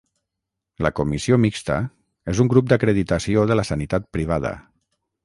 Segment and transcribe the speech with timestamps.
[0.85, 1.77] La Comissió mixta
[2.33, 4.57] és un grup d'acreditació de la sanitat privada.